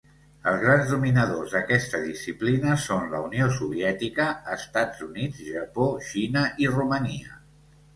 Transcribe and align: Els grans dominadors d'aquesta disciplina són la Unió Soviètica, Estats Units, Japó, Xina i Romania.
Els 0.51 0.61
grans 0.61 0.87
dominadors 0.93 1.53
d'aquesta 1.57 1.99
disciplina 2.07 2.79
són 2.87 3.07
la 3.13 3.21
Unió 3.29 3.53
Soviètica, 3.61 4.29
Estats 4.59 5.09
Units, 5.13 5.49
Japó, 5.55 5.91
Xina 6.13 6.51
i 6.67 6.77
Romania. 6.79 7.43